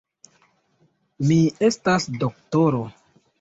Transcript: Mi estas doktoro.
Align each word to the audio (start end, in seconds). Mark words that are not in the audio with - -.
Mi 1.27 1.37
estas 1.67 2.09
doktoro. 2.25 2.83